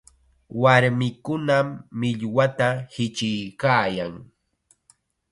[0.61, 1.67] Warmikunam
[1.99, 4.13] millwata hichiykaayan.